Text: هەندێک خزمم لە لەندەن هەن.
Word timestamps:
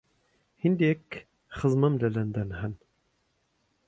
هەندێک 0.63 1.05
خزمم 1.57 1.93
لە 2.01 2.09
لەندەن 2.15 2.49
هەن. 2.59 2.73